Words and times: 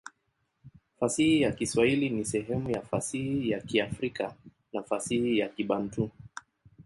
Fasihi 0.99 1.41
ya 1.41 1.51
Kiswahili 1.51 2.09
ni 2.09 2.25
sehemu 2.25 2.69
ya 2.69 2.81
fasihi 2.81 3.49
ya 3.49 3.61
Kiafrika 3.61 4.35
na 4.73 4.83
fasihi 4.83 5.37
ya 5.39 5.49
Kibantu. 5.49 6.09